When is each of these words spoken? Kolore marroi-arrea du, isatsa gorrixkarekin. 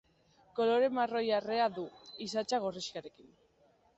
Kolore 0.59 0.87
marroi-arrea 0.99 1.67
du, 1.77 1.85
isatsa 2.27 2.61
gorrixkarekin. 2.65 3.31